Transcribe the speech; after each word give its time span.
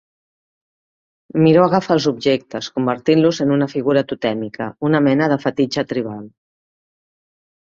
Miró 1.43 1.65
agafa 1.65 1.91
els 1.95 2.07
objectes, 2.11 2.69
convertint-los 2.77 3.43
en 3.45 3.53
una 3.57 3.69
figura 3.75 4.03
totèmica, 4.13 4.71
una 4.91 5.03
mena 5.11 5.29
de 5.35 5.39
fetitxe 5.45 5.85
tribal. 5.93 6.27